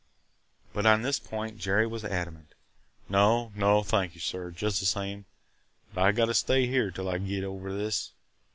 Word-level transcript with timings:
But 0.73 0.87
on 0.87 1.03
this 1.03 1.19
point, 1.19 1.59
Jerry 1.59 1.85
was 1.85 2.03
adamant. 2.03 2.55
"No, 3.07 3.51
no– 3.53 3.83
thank 3.83 4.15
you, 4.15 4.19
sir, 4.19 4.49
just 4.49 4.79
the 4.79 4.85
same, 4.87 5.25
but 5.93 6.03
I 6.03 6.11
gotta 6.11 6.33
stay 6.33 6.65
here 6.65 6.89
till 6.89 7.07
I 7.07 7.19
git 7.19 7.43
over 7.43 7.71
this. 7.71 8.11